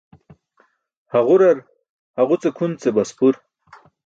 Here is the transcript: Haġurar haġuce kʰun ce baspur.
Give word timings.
Haġurar 1.11 1.57
haġuce 2.17 2.49
kʰun 2.55 2.71
ce 2.81 2.89
baspur. 2.95 3.35